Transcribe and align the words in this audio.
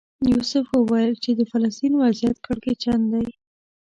یوسف 0.31 0.65
وویل 0.71 1.13
چې 1.23 1.31
د 1.35 1.41
فلسطین 1.51 1.93
وضعیت 2.03 2.37
کړکېچن 2.45 3.01
دی. 3.13 3.27